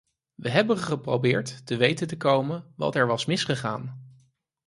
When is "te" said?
1.65-1.75, 2.07-2.17